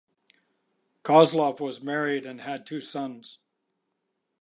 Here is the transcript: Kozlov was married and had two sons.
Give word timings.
Kozlov 1.03 1.59
was 1.59 1.83
married 1.83 2.25
and 2.25 2.41
had 2.41 2.65
two 2.65 2.79
sons. 2.81 3.37